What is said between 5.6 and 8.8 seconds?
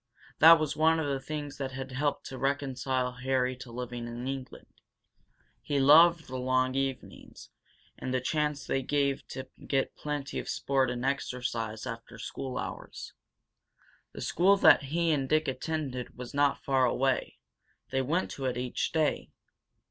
He loved the long evenings and the chance